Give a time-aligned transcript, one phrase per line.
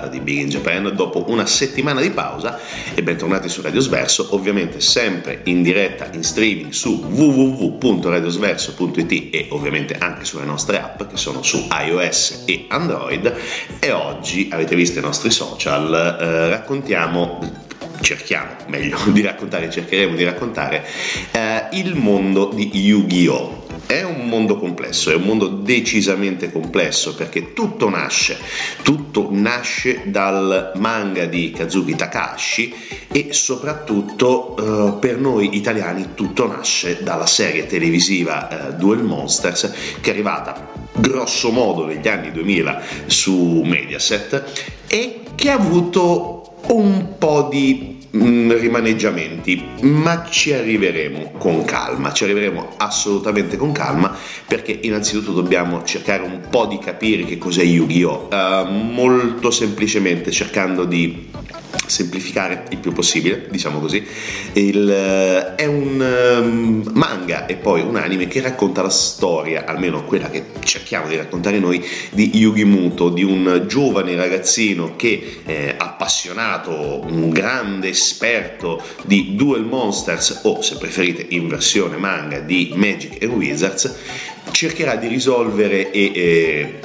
[0.00, 2.58] puntata di Big in Japan dopo una settimana di pausa
[2.94, 9.96] e bentornati su Radio Sverso, ovviamente sempre in diretta in streaming su www.radiosverso.it e ovviamente
[9.98, 13.34] anche sulle nostre app che sono su iOS e Android
[13.78, 17.68] e oggi avete visto i nostri social, eh, raccontiamo
[18.00, 20.82] cerchiamo meglio di raccontare, cercheremo di raccontare
[21.32, 23.69] eh, il mondo di Yu-Gi-Oh!
[23.86, 28.38] È un mondo complesso, è un mondo decisamente complesso perché tutto nasce,
[28.82, 32.74] tutto nasce dal manga di Kazuki Takahashi
[33.10, 40.10] e soprattutto eh, per noi italiani tutto nasce dalla serie televisiva eh, Duel Monsters che
[40.10, 44.44] è arrivata grosso modo negli anni 2000 su Mediaset
[44.86, 52.24] e che ha avuto un po' di Mm, rimaneggiamenti, ma ci arriveremo con calma, ci
[52.24, 54.12] arriveremo assolutamente con calma
[54.48, 58.28] perché innanzitutto dobbiamo cercare un po' di capire che cos'è Yu-Gi-Oh!
[58.32, 61.28] Uh, molto semplicemente cercando di
[61.86, 64.04] semplificare il più possibile, diciamo così,
[64.54, 66.00] il, eh, è un
[66.40, 71.16] um, manga e poi un anime che racconta la storia, almeno quella che cerchiamo di
[71.16, 78.82] raccontare noi, di Yugi Muto, di un giovane ragazzino che è appassionato, un grande esperto
[79.04, 83.94] di Duel Monsters o se preferite in versione manga di Magic e Wizards,
[84.50, 86.80] cercherà di risolvere e, e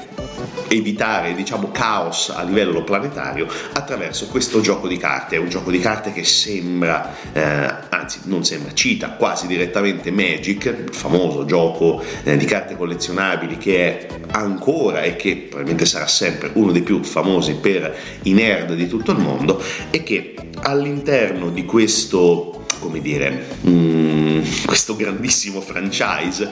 [0.68, 5.36] evitare diciamo caos a livello planetario attraverso questo gioco di carte.
[5.36, 10.66] È un gioco di carte che sembra eh, anzi non sembra cita quasi direttamente Magic
[10.66, 16.52] il famoso gioco eh, di carte collezionabili che è ancora e che probabilmente sarà sempre
[16.54, 21.66] uno dei più famosi per i nerd di tutto il mondo e che all'interno di
[21.66, 26.52] questo come dire mm, questo grandissimo franchise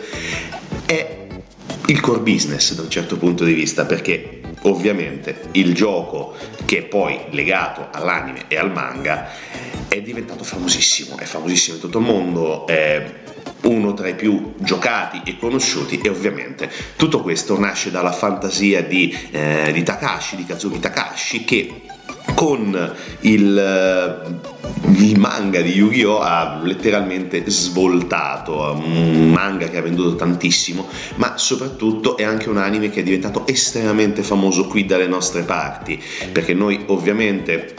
[0.85, 1.22] è
[1.87, 6.81] il core business da un certo punto di vista perché ovviamente il gioco che è
[6.83, 9.29] poi legato all'anime e al manga
[9.87, 13.21] è diventato famosissimo, è famosissimo in tutto il mondo, è
[13.63, 19.15] uno tra i più giocati e conosciuti e ovviamente tutto questo nasce dalla fantasia di,
[19.31, 21.81] eh, di Takashi, di Kazumi Takashi che
[22.33, 26.19] con il, eh, il, manga di Yu-Gi-Oh!
[26.19, 32.89] ha letteralmente svoltato, un manga che ha venduto tantissimo, ma soprattutto è anche un anime
[32.89, 37.73] che è diventato estremamente famoso qui dalle nostre parti, perché noi ovviamente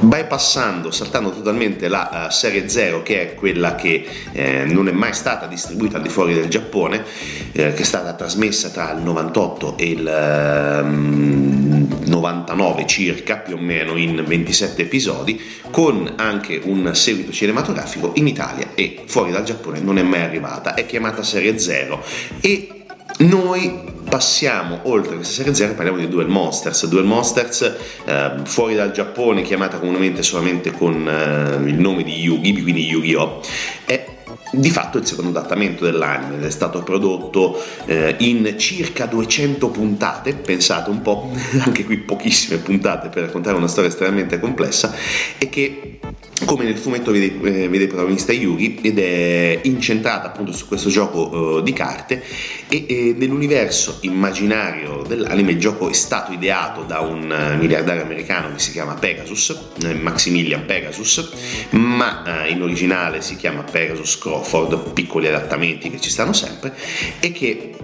[0.00, 5.12] bypassando, saltando totalmente la uh, serie 0 che è quella che eh, non è mai
[5.12, 7.04] stata distribuita al di fuori del Giappone,
[7.52, 10.82] eh, che è stata trasmessa tra il 98 e il...
[10.84, 11.72] Uh,
[12.04, 15.40] 99 circa, più o meno in 27 episodi,
[15.70, 20.74] con anche un seguito cinematografico in Italia e fuori dal Giappone non è mai arrivata,
[20.74, 22.02] è chiamata Serie 0
[22.40, 22.82] e
[23.18, 26.86] noi passiamo oltre questa serie 0 e parliamo di Duel Monsters.
[26.86, 27.74] Duel Monsters,
[28.04, 33.40] eh, fuori dal Giappone, chiamata comunemente solamente con eh, il nome di Yugi, quindi Yu-Gi-Oh!
[33.84, 34.21] è
[34.52, 40.90] di fatto il secondo adattamento dell'anime è stato prodotto eh, in circa 200 puntate, pensate
[40.90, 41.30] un po',
[41.64, 44.94] anche qui pochissime puntate per raccontare una storia estremamente complessa
[45.38, 45.98] e che
[46.44, 51.28] come nel fumetto vede, eh, vede protagonista Yuri ed è incentrata appunto su questo gioco
[51.28, 52.22] uh, di carte
[52.68, 58.52] e, e, nell'universo immaginario dell'anime il gioco è stato ideato da un uh, miliardario americano
[58.52, 61.30] che si chiama Pegasus, eh, Maximilian Pegasus,
[61.70, 66.74] ma uh, in originale si chiama Pegasus Crawford, piccoli adattamenti che ci stanno sempre
[67.20, 67.74] e che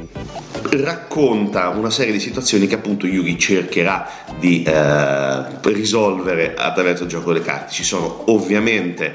[0.70, 4.08] racconta una serie di situazioni che appunto Yuri cercherà
[4.38, 7.72] di eh, risolvere attraverso il gioco delle carte.
[7.72, 9.14] Ci sono ovviamente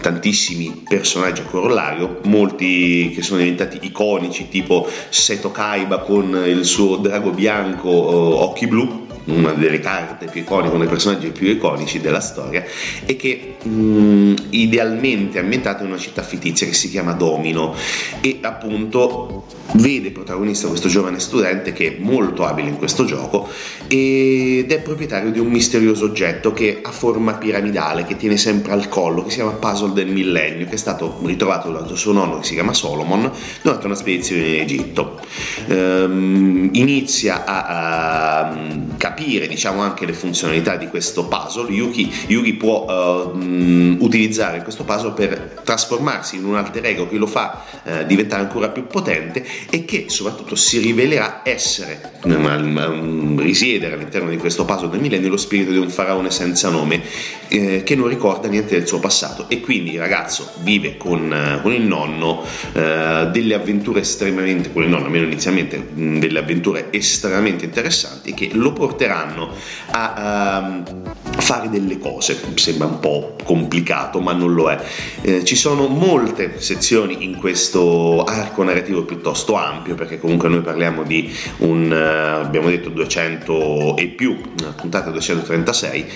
[0.00, 6.96] tantissimi personaggi a corollario, molti che sono diventati iconici, tipo Seto Kaiba con il suo
[6.96, 12.20] drago bianco, occhi blu, una delle carte più iconiche, uno dei personaggi più iconici della
[12.20, 12.64] storia,
[13.04, 17.74] e che mh, mm, idealmente è ambientato in una città fittizia che si chiama Domino.
[18.20, 19.44] E appunto
[19.74, 23.48] vede protagonista questo giovane studente che è molto abile in questo gioco
[23.86, 28.88] ed è proprietario di un misterioso oggetto che ha forma piramidale che tiene sempre al
[28.88, 32.46] collo, che si chiama Puzzle del Millennio, che è stato ritrovato dal suo nonno che
[32.46, 33.30] si chiama Solomon
[33.62, 35.20] durante una spedizione in Egitto.
[35.66, 38.58] Ehm, inizia a, a
[38.96, 45.12] capire diciamo anche le funzionalità di questo puzzle Yuki, Yuki può uh, utilizzare questo puzzle
[45.12, 49.84] per trasformarsi in un alter ego che lo fa uh, diventare ancora più potente e
[49.84, 55.78] che soprattutto si rivelerà essere risiedere all'interno di questo puzzle del millennio lo spirito di
[55.78, 57.02] un faraone senza nome
[57.48, 61.62] eh, che non ricorda niente del suo passato e quindi il ragazzo vive con, uh,
[61.62, 67.64] con il nonno delle avventure estremamente con il nonno almeno inizialmente mh, delle avventure estremamente
[67.64, 69.50] interessanti che lo porteranno
[69.90, 71.02] a, ehm,
[71.40, 72.38] fare delle cose.
[72.54, 74.78] Sembra un po' complicato, ma non lo è.
[75.22, 81.02] Eh, ci sono molte sezioni in questo arco narrativo piuttosto ampio, perché comunque noi parliamo
[81.02, 84.40] di un, uh, abbiamo detto 200 e più,
[84.76, 86.06] puntata 236,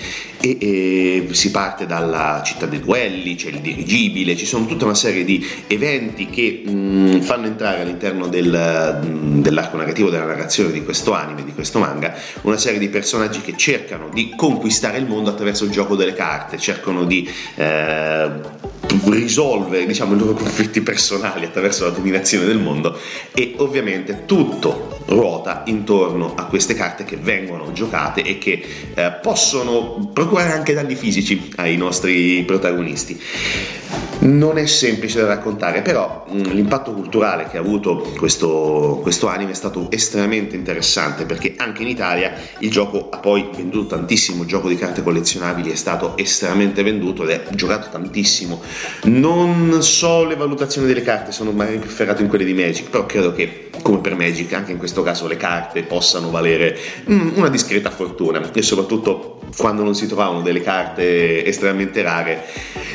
[0.41, 4.93] e, e, si parte dalla città dei duelli, c'è il dirigibile, ci sono tutta una
[4.93, 10.71] serie di eventi che mh, mm, fanno entrare all'interno del, mh, dell'arco narrativo della narrazione
[10.71, 15.07] di questo anime, di questo manga, una serie di personaggi che cercano di conquistare il
[15.07, 18.29] mondo attraverso il gioco delle carte, cercano di eh,
[19.05, 22.97] risolvere diciamo, i loro conflitti personali attraverso la dominazione del mondo
[23.33, 30.09] e ovviamente tutto ruota intorno a queste carte che vengono giocate e che eh, possono
[30.11, 33.19] procurare anche danni fisici ai nostri protagonisti.
[34.17, 39.51] Non è semplice da raccontare, però mh, l'impatto culturale che ha avuto questo, questo anime
[39.51, 44.47] è stato estremamente interessante perché anche in Italia il gioco ha poi venduto tantissimo, il
[44.47, 48.61] gioco di carte collezionabili è stato estremamente venduto ed è giocato tantissimo.
[49.03, 53.05] Non so le valutazioni delle carte, sono magari più ferrato in quelle di Magic, però
[53.05, 56.75] credo che come per Magic anche in questo caso le carte possano valere
[57.05, 62.43] mh, una discreta fortuna e soprattutto quando non si trovavano delle carte estremamente rare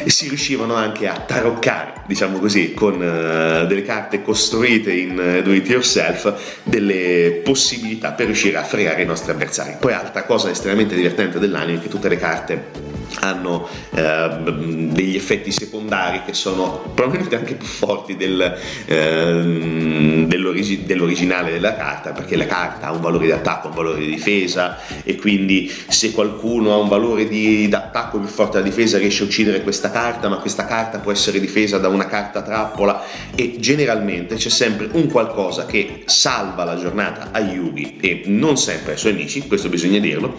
[0.07, 5.53] si riuscivano anche a taroccare, diciamo così, con uh, delle carte costruite in uh, do
[5.53, 9.77] it yourself, delle possibilità per riuscire a fregare i nostri avversari.
[9.79, 15.51] Poi altra cosa estremamente divertente dell'anime è che tutte le carte hanno eh, degli effetti
[15.51, 22.47] secondari che sono probabilmente anche più forti del, eh, dell'origi- dell'originale della carta perché la
[22.47, 26.77] carta ha un valore di attacco, un valore di difesa e quindi se qualcuno ha
[26.77, 30.67] un valore di, d'attacco più forte della difesa riesce a uccidere questa carta ma questa
[30.67, 33.03] carta può essere difesa da una carta trappola
[33.35, 38.93] e generalmente c'è sempre un qualcosa che salva la giornata a Yugi e non sempre
[38.93, 40.37] ai suoi amici, questo bisogna dirlo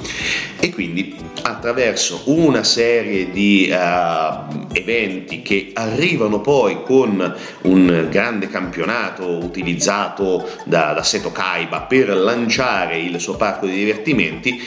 [0.59, 8.47] e quindi attraverso una una serie di uh, eventi che arrivano poi con un grande
[8.49, 14.61] campionato utilizzato da, da Seto Kaiba per lanciare il suo parco di divertimenti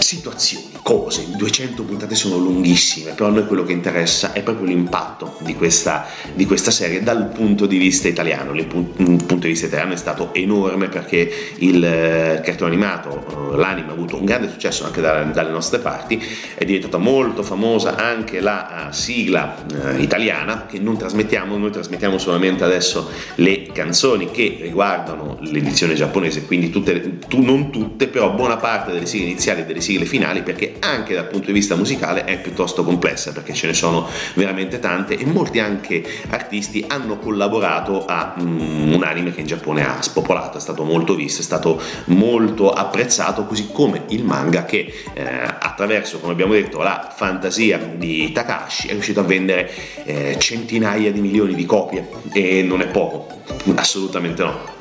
[0.00, 5.36] situazioni, cose, 200 puntate sono lunghissime, però a noi quello che interessa è proprio l'impatto
[5.40, 8.54] di questa, di questa serie dal punto di vista italiano.
[8.54, 13.90] Il punto di vista italiano è stato enorme perché il eh, cartone animato, eh, l'anime
[13.90, 16.22] ha avuto un grande successo anche dalle, nostre parti,
[16.54, 19.56] è diventata molto famosa anche la uh, sigla
[19.98, 26.70] italiana che non trasmettiamo, noi trasmettiamo solamente adesso le canzoni che riguardano l'edizione giapponese, quindi
[26.70, 30.42] tutte, tu, non tutte, però buona parte delle sigle iniziali e delle sigle sigle finali
[30.42, 34.78] perché anche dal punto di vista musicale è piuttosto complessa perché ce ne sono veramente
[34.78, 40.00] tante e molti anche artisti hanno collaborato a um, un anime che in Giappone ha
[40.00, 45.22] spopolato, è stato molto visto, è stato molto apprezzato così come il manga che eh,
[45.24, 49.70] attraverso come abbiamo detto la fantasia di Takashi è riuscito a vendere
[50.04, 53.42] eh, centinaia di milioni di copie e non è poco,
[53.74, 54.79] assolutamente no.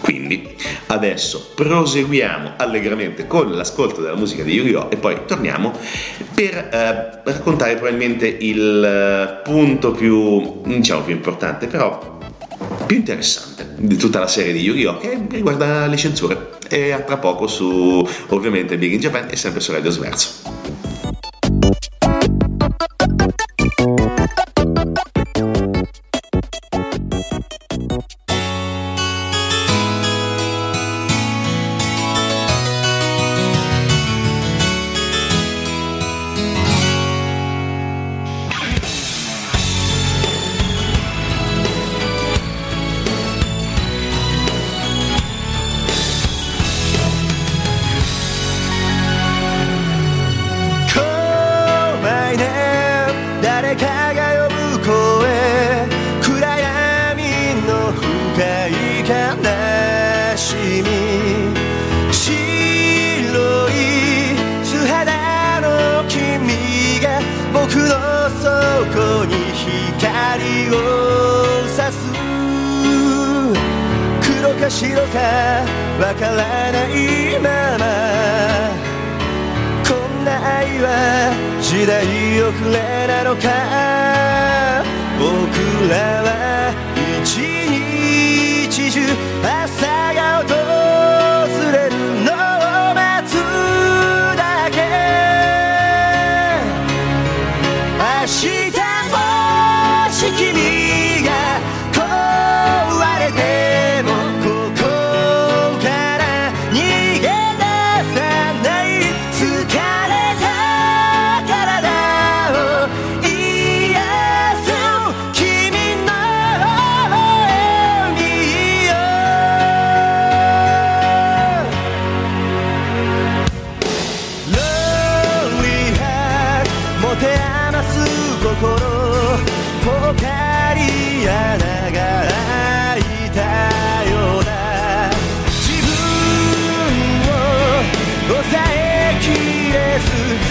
[0.00, 4.90] Quindi adesso proseguiamo allegramente con l'ascolto della musica di Yu-Gi-Oh!
[4.90, 5.72] e poi torniamo
[6.34, 12.18] per eh, raccontare probabilmente il eh, punto più, diciamo più importante, però
[12.86, 14.98] più interessante di tutta la serie di Yu-Gi-Oh!
[14.98, 16.58] che riguarda le censure.
[16.68, 21.19] E a tra poco su ovviamente Big in Japan e sempre su Radio Sverso.
[70.74, 70.76] を
[71.62, 71.98] 指す
[74.22, 75.18] 黒か白か
[76.00, 77.48] わからないま
[77.78, 77.84] ま
[79.86, 80.88] こんな愛は
[81.60, 82.04] 時代
[82.42, 83.48] 遅れなのか
[85.18, 85.28] 僕
[85.90, 86.28] らは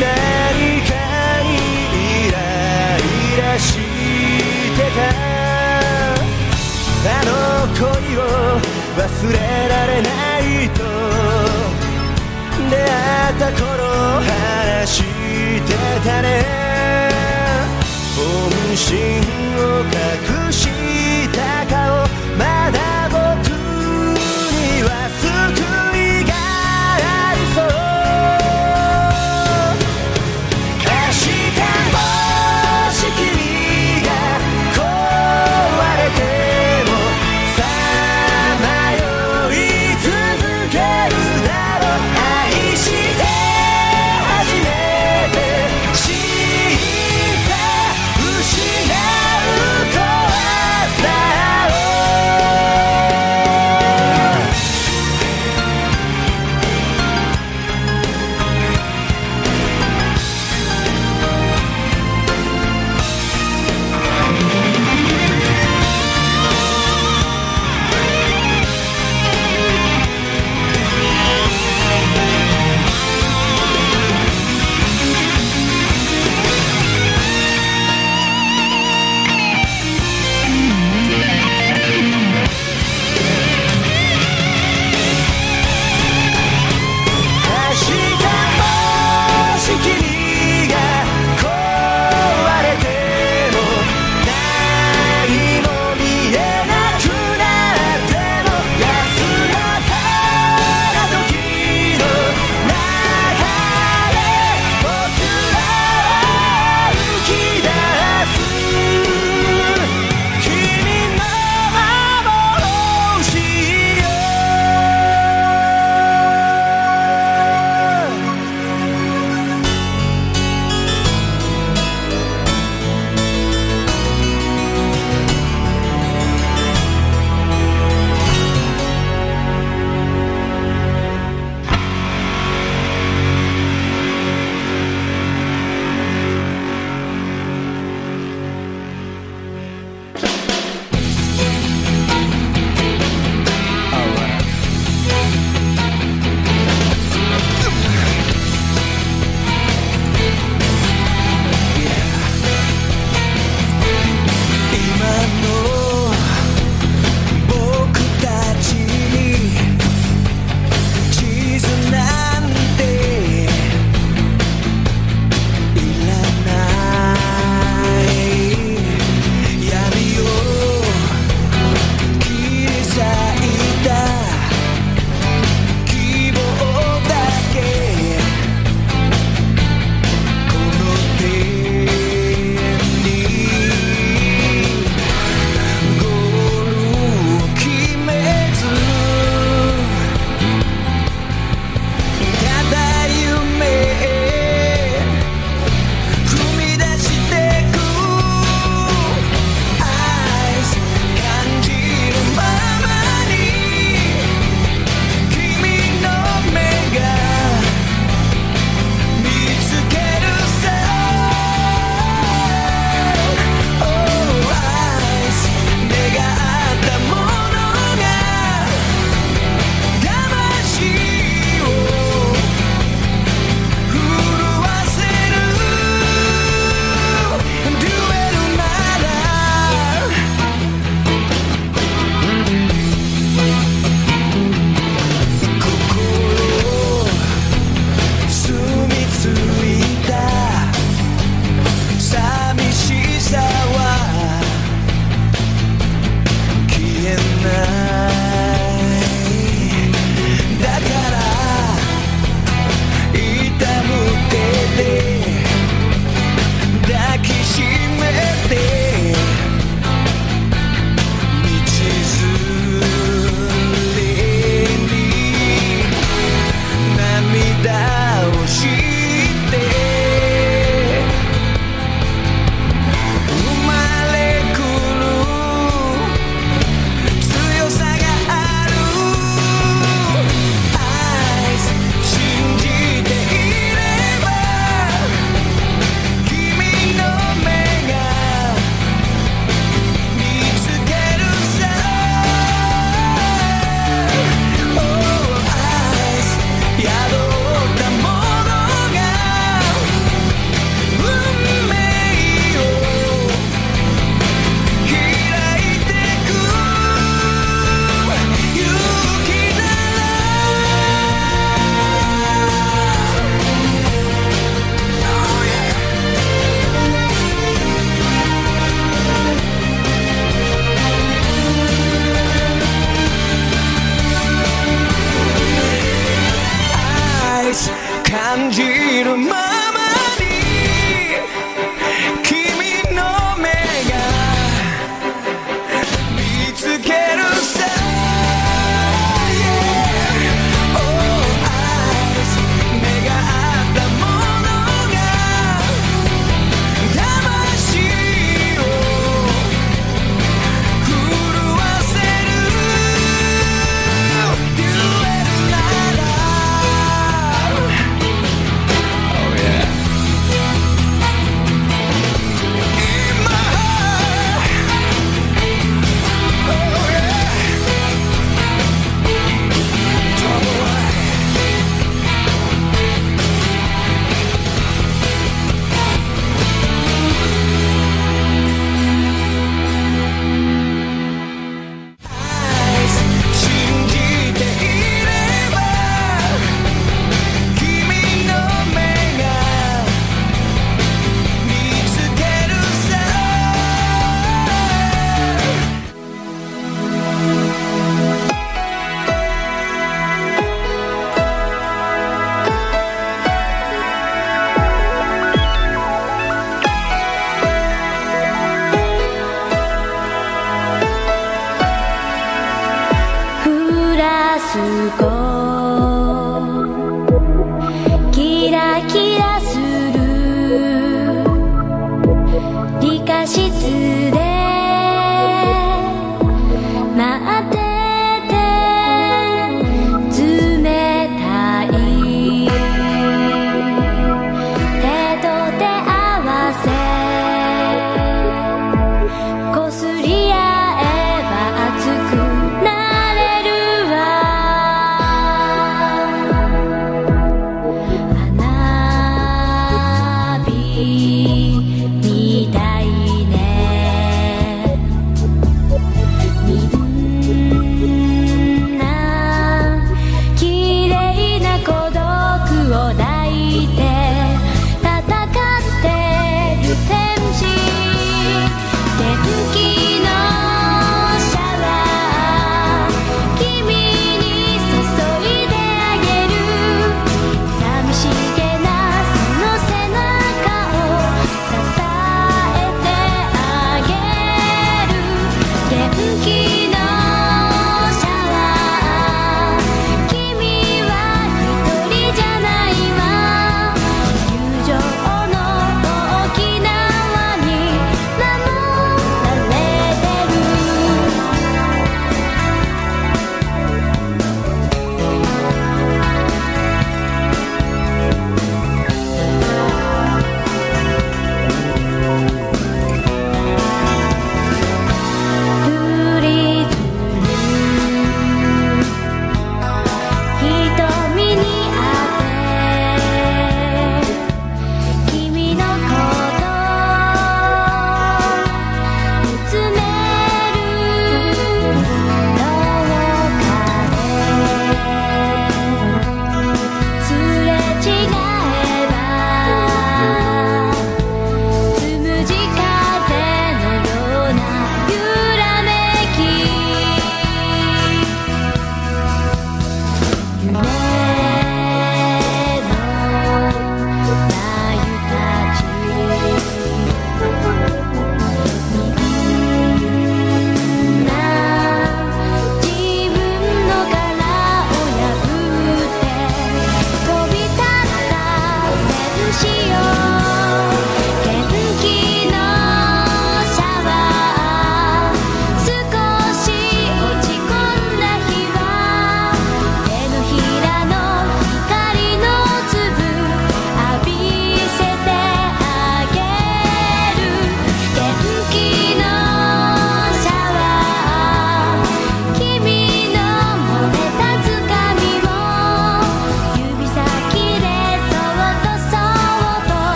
[0.00, 0.92] 何か
[1.42, 1.48] に
[2.26, 2.36] イラ
[2.98, 3.00] イ
[3.38, 3.68] ラし
[4.76, 4.98] てた
[7.02, 7.30] あの
[7.74, 7.82] 恋
[8.18, 8.20] を
[8.96, 9.34] 忘れ
[9.68, 10.08] られな
[10.40, 10.78] いと
[12.68, 12.84] 出会
[13.32, 13.62] った頃
[14.20, 15.70] 話して
[16.04, 16.26] たね。
[18.16, 18.90] 本心
[19.56, 20.58] を隠し
[21.32, 22.06] た顔
[22.36, 23.16] まだ僕
[23.48, 24.88] には
[25.22, 25.59] 好き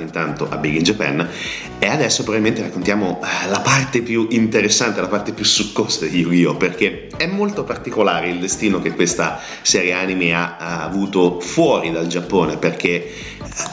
[0.00, 1.28] bentornati intanto a Big in Japan,
[1.78, 6.56] e adesso probabilmente raccontiamo eh, la parte più interessante, la parte più succosa di Yu-Gi-Oh!
[6.56, 12.06] perché è molto particolare il destino che questa serie anime ha, ha avuto fuori dal
[12.06, 13.12] Giappone, perché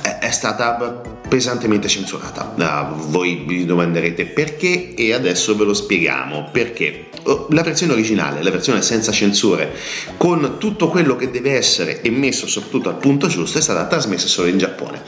[0.03, 2.53] eh, è stata pesantemente censurata.
[2.55, 6.49] Uh, voi vi domanderete perché e adesso ve lo spieghiamo.
[6.51, 9.73] Perché oh, la versione originale, la versione senza censure,
[10.17, 14.47] con tutto quello che deve essere emesso soprattutto al punto giusto, è stata trasmessa solo
[14.47, 15.01] in Giappone.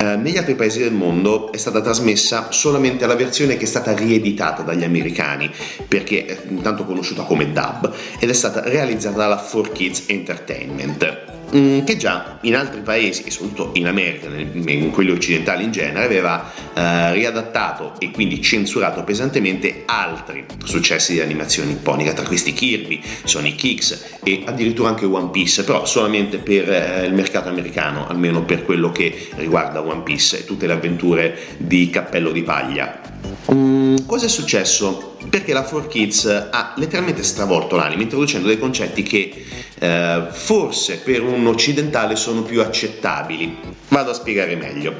[0.00, 3.94] Uh, negli altri paesi del mondo è stata trasmessa solamente la versione che è stata
[3.94, 5.50] rieditata dagli americani,
[5.86, 12.38] perché è intanto conosciuta come dub, ed è stata realizzata dalla 4Kids Entertainment che già
[12.42, 17.94] in altri paesi, e soprattutto in America, in quelli occidentali in genere, aveva eh, riadattato
[17.98, 24.42] e quindi censurato pesantemente altri successi di animazione nipponica, tra questi Kirby, Sonic X e
[24.46, 29.28] addirittura anche One Piece, però solamente per eh, il mercato americano, almeno per quello che
[29.36, 33.11] riguarda One Piece e tutte le avventure di Cappello di Paglia.
[33.52, 35.16] Mm, cosa è successo?
[35.28, 39.44] Perché la 4Kids ha letteralmente stravolto l'anime introducendo dei concetti che
[39.78, 43.56] eh, forse per un occidentale sono più accettabili.
[43.88, 44.94] Vado a spiegare meglio.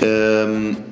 [0.00, 0.84] Ehm,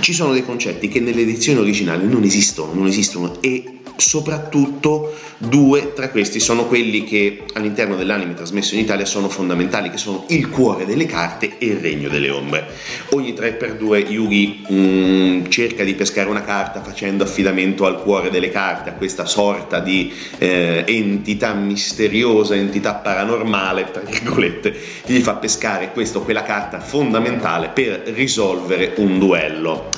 [0.00, 5.92] ci sono dei concetti che nelle edizioni originali non esistono, non esistono e soprattutto due
[5.94, 10.48] tra questi sono quelli che all'interno dell'anime trasmesso in Italia sono fondamentali, che sono il
[10.50, 12.66] cuore delle carte e il regno delle ombre.
[13.10, 18.90] Ogni 3x2 Yugi mm, cerca di pescare una carta facendo affidamento al cuore delle carte,
[18.90, 24.72] a questa sorta di eh, entità misteriosa, entità paranormale, tra virgolette,
[25.04, 29.88] che gli fa pescare questa o quella carta fondamentale per risolvere un duello.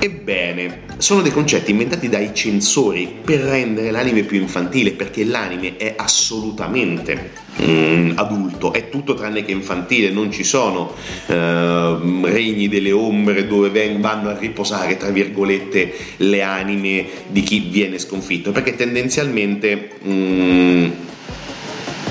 [0.00, 5.94] Ebbene, sono dei concetti inventati dai censori per rendere l'anime più infantile, perché l'anime è
[5.96, 10.94] assolutamente mm, adulto, è tutto tranne che infantile, non ci sono
[11.26, 17.58] eh, regni delle ombre dove ven- vanno a riposare, tra virgolette, le anime di chi
[17.68, 19.90] viene sconfitto, perché tendenzialmente...
[20.06, 20.90] Mm,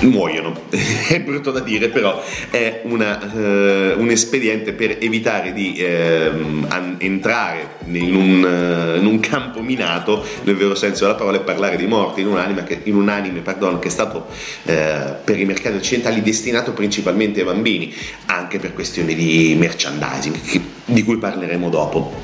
[0.02, 0.66] muoiono.
[1.08, 6.96] è brutto da dire, però è una, uh, un espediente per evitare di uh, an-
[6.98, 11.76] entrare in un, uh, in un, campo minato, nel vero senso della parola, e parlare
[11.76, 14.26] di morte in un che, in un anime, pardon, che è stato
[14.64, 17.94] eh, per i mercati occidentali destinato principalmente ai bambini,
[18.26, 20.36] anche per questioni di merchandising,
[20.84, 22.20] di cui parleremo dopo.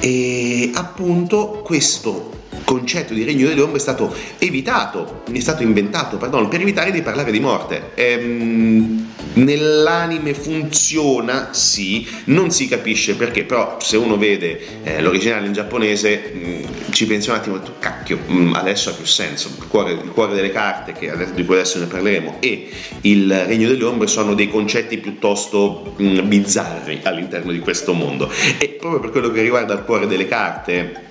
[0.00, 6.48] E appunto questo concetto di regno delle ombre è stato evitato, è stato inventato, pardon,
[6.48, 7.90] per evitare di parlare di morte.
[7.94, 15.52] Ehm, nell'anime funziona, sì, non si capisce perché, però se uno vede eh, l'originale in
[15.52, 19.66] giapponese mh, mm, ci pensa un attimo, cacchio, mh, mm, adesso ha più senso, il
[19.66, 22.68] cuore, il cuore delle carte, adesso, di cui adesso ne parleremo, e
[23.02, 28.30] il regno delle ombre sono dei concetti piuttosto mh, mm, bizzarri all'interno di questo mondo.
[28.58, 31.10] E proprio per quello che riguarda il cuore delle carte,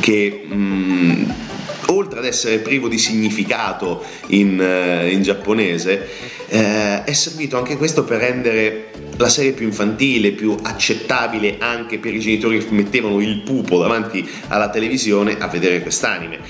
[0.00, 1.32] che mh,
[1.86, 6.08] oltre ad essere privo di significato in, uh, in giapponese,
[6.48, 12.14] eh, è servito anche questo per rendere la serie più infantile, più accettabile anche per
[12.14, 16.40] i genitori che mettevano il pupo davanti alla televisione a vedere quest'anime.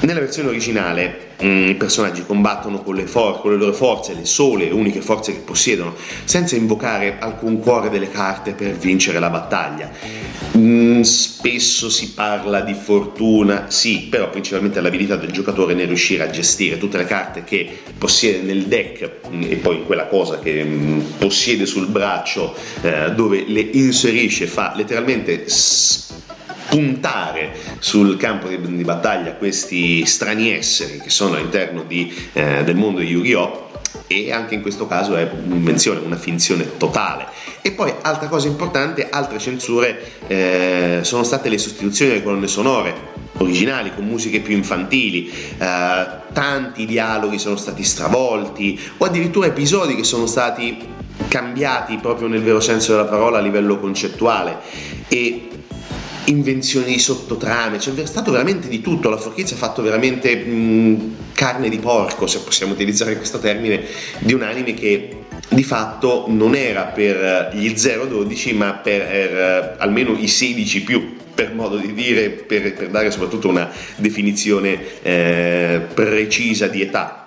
[0.00, 4.24] Nella versione originale mm, i personaggi combattono con le, for- con le, loro forze, le
[4.24, 5.94] sole e uniche forze che possiedono,
[6.24, 9.90] senza invocare alcun cuore delle carte per vincere la battaglia.
[10.56, 16.30] Mm, spesso si parla di fortuna, sì, però principalmente l'abilità del giocatore nel riuscire a
[16.30, 21.00] gestire tutte le carte che possiede nel deck mm, e poi quella cosa che mm,
[21.18, 25.44] possiede sul braccio eh, dove le inserisce, fa letteralmente
[26.68, 32.76] puntare sul campo di, di, battaglia questi strani esseri che sono all'interno di, eh, del
[32.76, 33.65] mondo di Yu-Gi-Oh!
[34.06, 37.26] E anche in questo caso è un'invenzione, una finzione totale.
[37.62, 43.14] E poi altra cosa importante, altre censure eh, sono state le sostituzioni delle colonne sonore
[43.38, 50.04] originali con musiche più infantili, eh, tanti dialoghi sono stati stravolti o addirittura episodi che
[50.04, 50.94] sono stati
[51.28, 54.58] cambiati proprio nel vero senso della parola a livello concettuale
[55.08, 55.48] e
[56.26, 61.68] invenzioni di sottotrame, c'è stato veramente di tutto, la Forchizza ha fatto veramente mh, carne
[61.68, 63.82] di porco, se possiamo utilizzare questo termine,
[64.20, 70.16] di un anime che di fatto non era per gli 0-12 ma per eh, almeno
[70.18, 76.66] i 16 più per modo di dire, per, per dare soprattutto una definizione eh, precisa
[76.66, 77.24] di età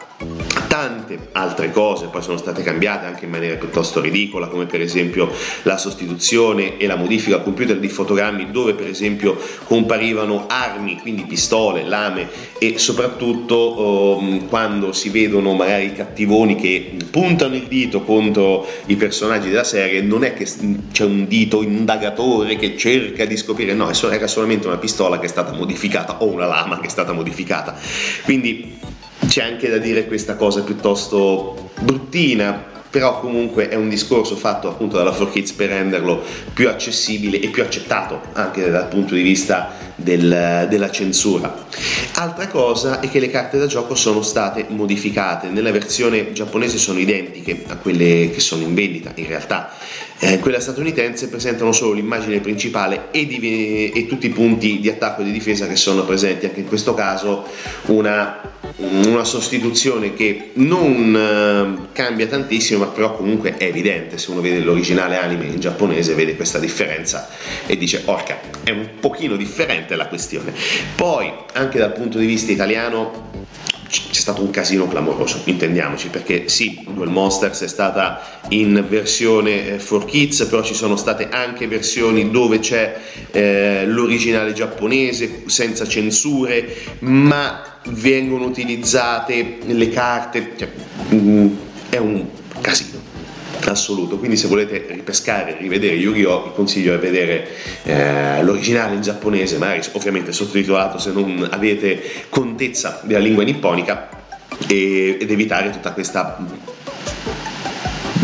[0.70, 5.32] tante altre cose poi sono state cambiate anche in maniera piuttosto ridicola, come per esempio
[5.64, 11.24] la sostituzione e la modifica al computer di fotogrammi dove per esempio comparivano armi, quindi
[11.24, 12.30] pistole, lame
[12.60, 18.96] e soprattutto um, quando si vedono magari i cattivoni che puntano il dito contro i
[18.96, 20.48] personaggi della serie, non è che
[20.92, 25.30] c'è un dito indagatore che cerca di scoprire, no, era solamente una pistola che è
[25.30, 27.76] stata modificata o una lama che è stata modificata.
[28.24, 28.98] Quindi
[29.30, 34.98] c'è anche da dire questa cosa piuttosto bruttina, però comunque è un discorso fatto appunto
[34.98, 40.66] dalla 4Kids per renderlo più accessibile e più accettato anche dal punto di vista del,
[40.68, 41.68] della censura.
[42.16, 46.98] Altra cosa è che le carte da gioco sono state modificate, nella versione giapponese sono
[46.98, 49.72] identiche a quelle che sono in vendita in realtà.
[50.22, 55.22] Eh, quella statunitense presentano solo l'immagine principale e, di, e tutti i punti di attacco
[55.22, 57.46] e di difesa che sono presenti, anche in questo caso
[57.86, 58.42] una,
[58.76, 64.60] una sostituzione che non eh, cambia tantissimo, ma però comunque è evidente, se uno vede
[64.60, 67.30] l'originale anime in giapponese vede questa differenza
[67.66, 70.54] e dice orca, è un pochino differente la questione.
[70.96, 73.48] Poi anche dal punto di vista italiano
[73.90, 80.48] c'è stato un casino clamoroso, intendiamoci, perché sì, Duel Monsters è stata in versione 4Kids,
[80.48, 83.00] però ci sono state anche versioni dove c'è
[83.32, 90.70] eh, l'originale giapponese senza censure, ma vengono utilizzate le carte, cioè,
[91.14, 91.48] mm,
[91.90, 92.26] è un
[92.62, 93.09] casino
[93.68, 94.18] assoluto.
[94.18, 97.48] Quindi, se volete ripescare, rivedere Yu-Gi-Oh!, vi consiglio di vedere
[97.84, 104.10] eh, l'originale in giapponese, magari ovviamente sottotitolato se non avete contezza della lingua nipponica,
[104.68, 106.38] e, ed evitare tutta questa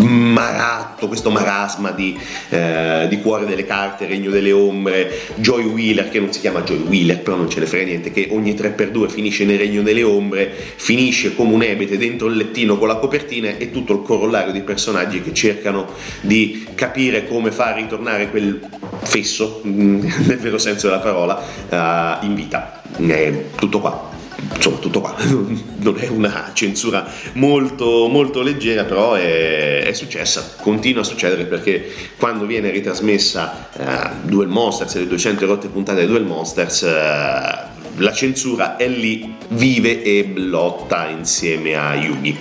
[0.03, 2.17] maratto, questo marasma di,
[2.49, 6.83] eh, di, Cuore delle carte, Regno delle ombre, Joy Wheeler, che non si chiama Joy
[6.87, 10.51] Wheeler, però non ce ne frega niente, che ogni 3x2 finisce nel Regno delle ombre,
[10.75, 14.61] finisce come un ebete dentro il lettino con la copertina e tutto il corollario di
[14.61, 15.87] personaggi che cercano
[16.21, 18.59] di capire come far ritornare quel
[19.03, 22.81] fesso, nel vero senso della parola, uh, in vita.
[22.97, 24.14] È tutto qua
[24.53, 31.01] insomma tutto qua, non è una censura molto, molto leggera, però è, è, successa, continua
[31.01, 36.25] a succedere perché quando viene ritrasmessa uh, Duel Monsters, le 200 rotte puntate di Duel
[36.25, 42.37] Monsters, uh, la censura è lì, vive e lotta insieme a Yugi.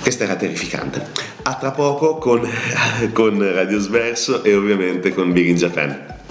[0.00, 1.06] Questa era terrificante.
[1.42, 2.46] A tra poco con,
[3.12, 6.23] con Radio Sverso e ovviamente con Big in Japan.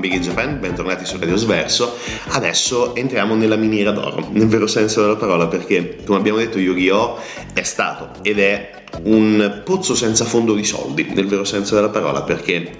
[0.00, 1.96] Big in Japan, bentornati su Radio Sverso.
[2.28, 7.18] Adesso entriamo nella miniera d'oro, nel vero senso della parola, perché come abbiamo detto Yu-Gi-Oh!
[7.52, 8.70] è stato ed è
[9.02, 12.72] un pozzo senza fondo di soldi, nel vero senso della parola, perché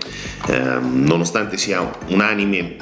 [0.48, 2.76] ehm, nonostante sia un anime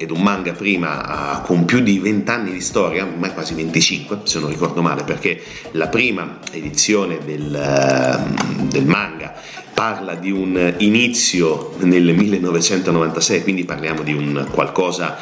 [0.00, 4.20] ed un manga prima ah, con più di 20 anni di storia, ormai quasi 25
[4.22, 5.42] se non ricordo male, perché
[5.72, 9.34] la prima edizione del, ehm, del manga
[9.74, 15.16] parla di un inizio nel 1996, quindi parliamo di un qualcosa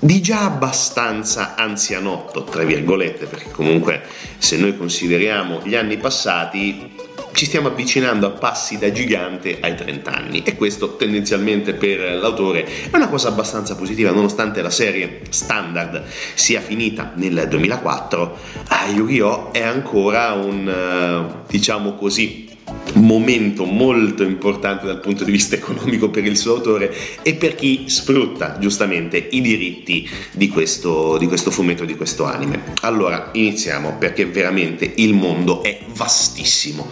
[0.00, 4.02] di già abbastanza anzianotto, tra virgolette, perché comunque
[4.38, 6.94] se noi consideriamo gli anni passati
[7.36, 12.64] ci stiamo avvicinando a passi da gigante ai 30 anni e questo tendenzialmente per l'autore
[12.64, 19.52] è una cosa abbastanza positiva nonostante la serie standard sia finita nel 2004 a Yu-Gi-Oh!
[19.52, 22.45] è ancora un eh, diciamo così
[22.94, 27.84] momento molto importante dal punto di vista economico per il suo autore e per chi
[27.88, 32.74] sfrutta giustamente i diritti di questo, di questo fumetto, di questo anime.
[32.82, 36.90] Allora, iniziamo perché veramente il mondo è vastissimo.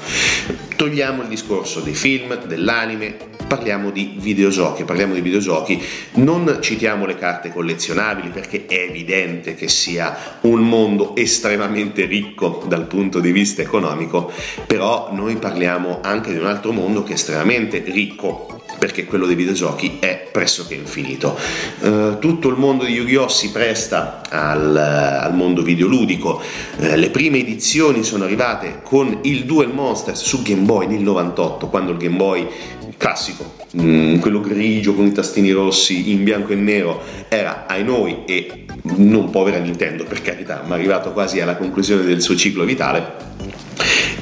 [0.76, 3.16] Togliamo il discorso dei film, dell'anime,
[3.46, 5.80] parliamo di videogiochi, parliamo di videogiochi,
[6.14, 12.86] non citiamo le carte collezionabili perché è evidente che sia un mondo estremamente ricco dal
[12.86, 14.32] punto di vista economico,
[14.66, 19.36] però noi parliamo anche di un altro mondo che è estremamente ricco perché quello dei
[19.36, 21.38] videogiochi è pressoché infinito.
[21.80, 23.28] Eh, tutto il mondo di Yu-Gi-Oh!
[23.28, 26.42] si presta al, al mondo videoludico,
[26.78, 31.68] Eh, le prime edizioni sono arrivate con il Duel Monsters su Game Boy nel 98,
[31.68, 32.48] quando il Game Boy
[32.96, 38.24] classico, mm, quello grigio con i tastini rossi in bianco e nero, era ai noi
[38.26, 43.32] e non povera Nintendo per carità, ma arrivato quasi alla conclusione del suo ciclo vitale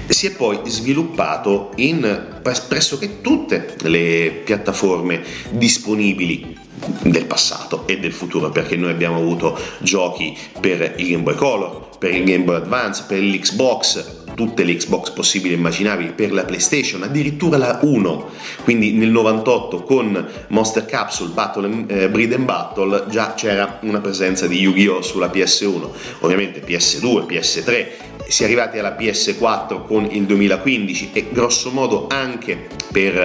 [0.09, 6.57] si è poi sviluppato in pressoché tutte le piattaforme disponibili
[7.03, 11.89] del passato e del futuro perché noi abbiamo avuto giochi per il Game Boy Color,
[11.99, 16.45] per il Game Boy Advance, per l'Xbox, tutte le Xbox possibili e immaginabili per la
[16.45, 18.30] PlayStation, addirittura la 1,
[18.64, 24.47] quindi nel 98 con Monster Capsule Battle, eh, Breed and Battle già c'era una presenza
[24.47, 25.03] di Yu-Gi-Oh!
[25.03, 25.89] sulla PS1,
[26.20, 27.87] ovviamente PS2, PS3,
[28.28, 33.16] si è arrivati alla PS4 con il 2015 e grosso modo anche per,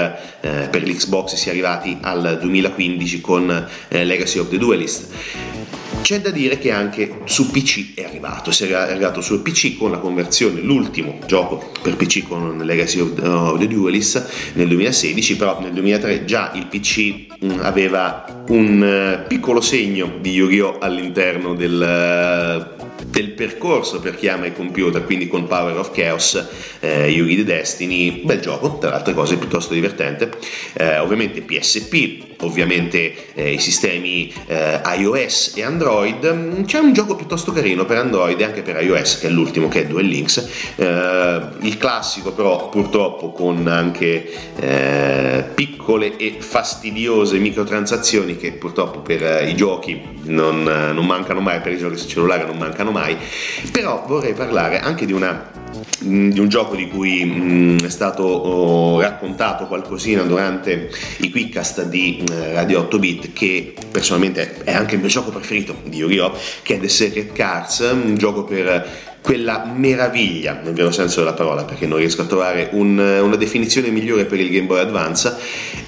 [0.41, 5.76] eh, per l'Xbox si è arrivati al 2015 con eh, Legacy of the Duelist.
[6.01, 9.91] C'è da dire che anche su PC è arrivato, si è arrivato sul PC con
[9.91, 15.73] la conversione, l'ultimo gioco per PC con Legacy of the, Duelist nel 2016, però nel
[15.73, 17.25] 2003 già il PC
[17.59, 20.77] aveva un uh, piccolo segno di Yu-Gi-Oh!
[20.79, 22.86] all'interno del...
[23.17, 26.35] Del percorso per chi ama i computer, quindi con Power of Chaos,
[26.79, 30.29] eh, the Destiny, bel gioco, tra le altre cose piuttosto divertente,
[30.73, 37.51] eh, ovviamente PSP, ovviamente eh, i sistemi eh, iOS e Android, c'è un gioco piuttosto
[37.51, 41.41] carino per Android e anche per iOS che è l'ultimo che è Duel Links, eh,
[41.61, 49.55] il classico però purtroppo con anche eh, piccole e fastidiose microtransazioni che purtroppo per i
[49.55, 53.06] giochi non, non mancano mai, per i giochi su cellulare non mancano mai,
[53.71, 55.66] però vorrei parlare anche di una
[55.99, 61.85] di un gioco di cui mh, mm, è stato oh, raccontato qualcosina durante i quickcast
[61.85, 66.33] di uh, Radio 8 bit che personalmente è anche il mio gioco preferito di Yu-Gi-Oh!
[66.61, 71.65] che è The Secret Cards un gioco per quella meraviglia nel vero senso della parola
[71.65, 75.35] perché non riesco a trovare un, una definizione migliore per il Game Boy Advance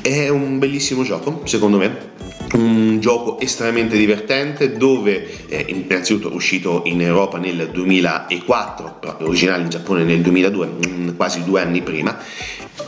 [0.01, 2.17] è un bellissimo gioco secondo me
[2.53, 9.63] un gioco estremamente divertente dove eh, innanzitutto è uscito in Europa nel 2004, però originale
[9.70, 12.17] in Giappone nel 2002, mm, quasi due anni prima.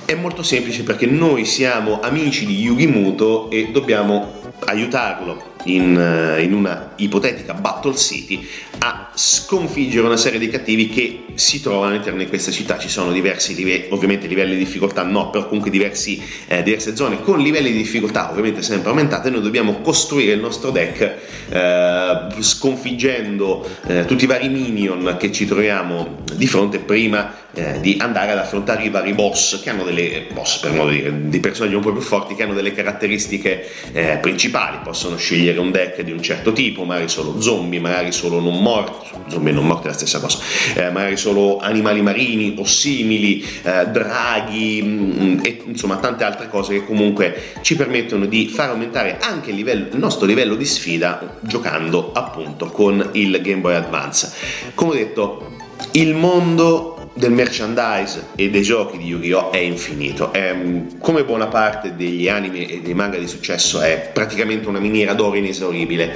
[0.03, 6.41] È molto semplice perché noi siamo amici di Yugi Muto e dobbiamo aiutarlo in, eh,
[6.41, 8.47] in, una ipotetica Battle City
[8.79, 12.77] a sconfiggere una serie di cattivi che si trovano all'interno di questa città.
[12.79, 17.21] Ci sono diversi livelli, ovviamente livelli di difficoltà no, però comunque diversi, eh, diverse zone
[17.21, 19.29] con livelli di difficoltà ovviamente sempre aumentati.
[19.29, 21.15] Noi dobbiamo costruire il nostro deck
[21.49, 27.97] eh, sconfiggendo eh, tutti i vari minion che ci troviamo di fronte prima eh, di
[27.99, 31.39] andare ad affrontare i vari boss che hanno delle boss per modo di dire, dei
[31.39, 36.01] personaggi un po' più forti che hanno delle caratteristiche eh, principali, possono scegliere un deck
[36.01, 39.89] di un certo tipo, magari solo zombie, magari solo non morti, zombie non morti è
[39.89, 40.39] la stessa cosa,
[40.75, 46.49] eh, magari solo animali marini o simili, eh, draghi mh, mm, e insomma tante altre
[46.49, 50.65] cose che comunque ci permettono di far aumentare anche il, livello, il nostro livello di
[50.65, 54.31] sfida giocando appunto con il Game Boy Advance.
[54.73, 55.51] Come ho detto,
[55.93, 59.51] il mondo del merchandise e dei giochi di Yu-Gi-Oh!
[59.51, 60.31] è infinito.
[60.31, 64.79] È, mm, come buona parte degli anime e dei manga di successo è praticamente una
[64.79, 66.13] miniera d'oro inesauribile.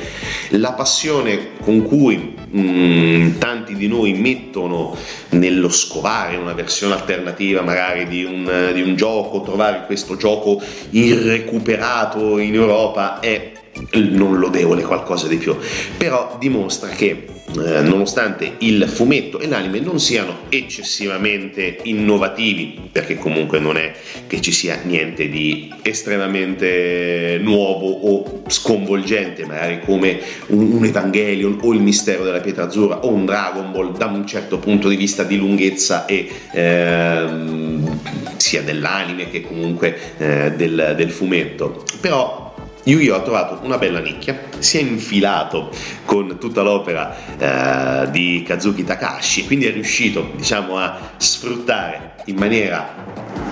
[0.49, 4.95] La passione con cui mh, mm, tanti di noi mettono
[5.29, 12.37] nello scovare una versione alternativa magari di un, di un gioco, trovare questo gioco irrecuperato
[12.39, 13.54] in Europa è
[13.93, 15.55] non lodevole qualcosa di più,
[15.97, 23.59] però dimostra che eh, nonostante il fumetto e l'anime non siano eccessivamente innovativi, perché comunque
[23.59, 23.93] non è
[24.27, 31.73] che ci sia niente di estremamente nuovo o sconvolgente, magari come un, un Evangelion o
[31.73, 35.23] il mistero della pietra azzurra o un Dragon Ball da un certo punto di vista
[35.23, 37.99] di lunghezza e ehm,
[38.37, 41.83] sia dell'anime che comunque eh, del, del fumetto.
[42.01, 42.44] Però
[42.85, 43.15] Yu-Gi-Oh!
[43.15, 45.71] ha trovato una bella nicchia, si è infilato
[46.05, 52.93] con tutta l'opera eh, di Kazuki Takashi quindi è riuscito diciamo, a sfruttare in maniera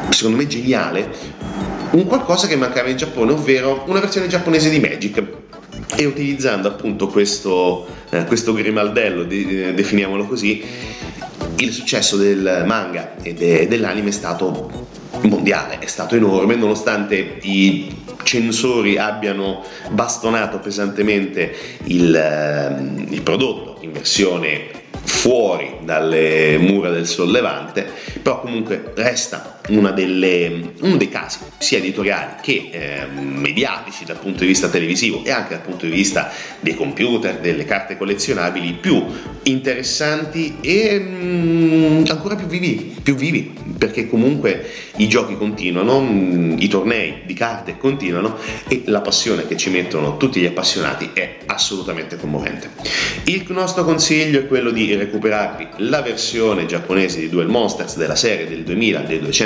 [0.10, 1.10] secondo me geniale
[1.92, 5.24] un qualcosa che mancava in Giappone, ovvero una versione giapponese di Magic
[5.96, 10.64] e utilizzando appunto questo, eh, questo grimaldello, de- eh, definiamolo così,
[11.64, 14.88] il successo del manga e de- dell'anime è stato
[15.22, 21.54] mondiale, è stato enorme nonostante i censori abbiano bastonato pesantemente
[21.86, 27.86] il, ehm, il prodotto in versione fuori dalle mura del sollevante,
[28.22, 34.48] però comunque resta delle, uno dei casi sia editoriali che eh, mediatici dal punto di
[34.48, 39.06] vista televisivo e anche dal punto di vista dei computer, delle carte collezionabili più
[39.44, 46.68] interessanti e mh, ancora più vivi, più vivi, perché comunque i giochi continuano, mh, i
[46.68, 48.38] tornei di carte continuano
[48.68, 52.70] e la passione che ci mettono tutti gli appassionati è assolutamente commovente.
[53.26, 58.48] Il nostro consiglio è quello di recuperarvi la versione giapponese di Duel Monsters della serie
[58.48, 59.02] del 2000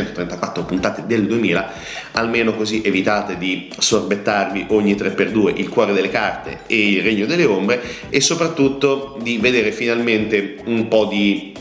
[0.07, 1.71] 134 puntate del 2000,
[2.13, 7.45] almeno così evitate di sorbettarvi ogni 3x2 il cuore delle carte e il regno delle
[7.45, 11.53] ombre e soprattutto di vedere finalmente un po' di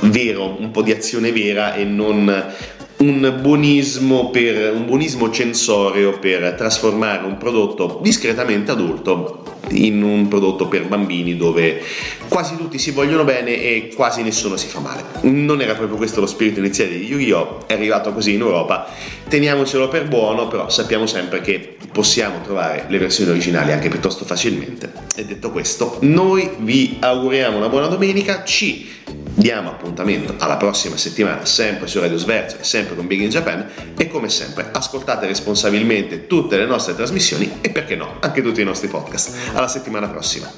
[0.00, 2.52] vero, un po' di azione vera e non
[2.98, 10.68] un buonismo, per, un buonismo censorio per trasformare un prodotto discretamente adulto in un prodotto
[10.68, 11.82] per bambini dove
[12.28, 15.04] quasi tutti si vogliono bene e quasi nessuno si fa male.
[15.22, 17.66] Non era proprio questo lo spirito iniziale di Yu-Gi-Oh!
[17.66, 18.88] È arrivato così in Europa,
[19.28, 24.92] teniamocelo per buono, però sappiamo sempre che possiamo trovare le versioni originali anche piuttosto facilmente.
[25.16, 28.96] E detto questo, noi vi auguriamo una buona domenica, ci
[29.38, 33.66] diamo appuntamento alla prossima settimana sempre su Radio Sverso sempre con Big in Japan
[33.96, 38.64] e come sempre ascoltate responsabilmente tutte le nostre trasmissioni e perché no anche tutti i
[38.64, 39.56] nostri podcast.
[39.58, 40.48] Alla settimana prossima.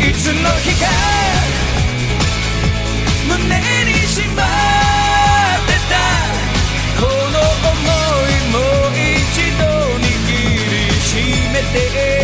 [0.00, 0.86] いつの日か
[3.26, 3.38] 胸
[3.84, 4.46] にしまっ
[5.66, 5.94] てた。
[6.98, 9.62] この想いもう一度
[9.96, 10.06] 握
[10.70, 11.10] りし
[11.52, 12.17] めて。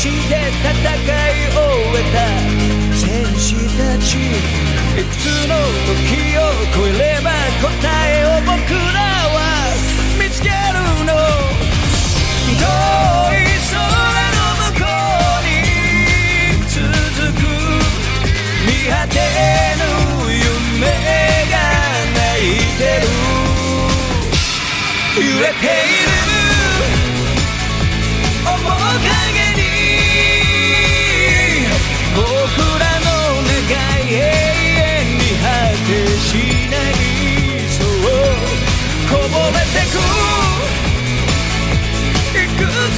[0.00, 1.60] して戦い終
[1.92, 2.24] えた。
[2.96, 3.04] 戦
[3.36, 5.52] 士たちいくつの
[5.84, 6.00] 時
[6.38, 6.40] を
[6.88, 7.28] 越えれば
[7.60, 7.68] 答
[8.08, 8.56] えを僕
[8.94, 8.98] ら
[9.28, 9.38] は
[10.18, 10.54] 見つける
[11.04, 11.12] の。
[12.56, 12.64] 遠
[13.36, 15.52] い空の向こうに
[16.64, 16.80] 続
[17.36, 17.38] く。
[18.64, 19.12] 見果て
[19.76, 19.84] ぬ
[20.32, 20.80] 夢
[21.50, 21.54] が
[22.16, 23.12] 泣いてる。
[25.16, 26.10] 揺れている。
[28.46, 29.29] 重か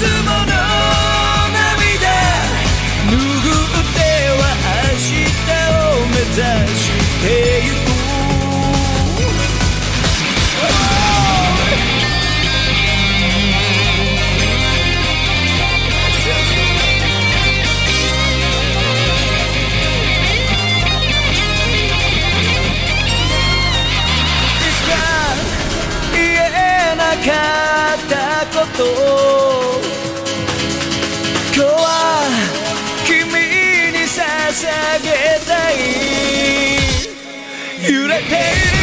[0.03, 0.43] つもの
[1.55, 2.11] 涙
[3.07, 4.03] 拭って
[4.41, 4.43] は
[4.91, 5.31] 明日
[5.71, 6.62] を目指す
[35.03, 35.11] げ
[35.47, 35.75] たい。
[37.93, 38.29] 揺れてい
[38.77, 38.82] る。